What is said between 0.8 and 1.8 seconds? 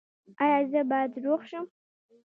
باید روغ شم؟